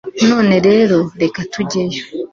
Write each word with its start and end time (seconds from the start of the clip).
none 0.29 0.55
rero, 0.67 0.97
reka 1.21 1.39
tujyeyo 1.51 2.01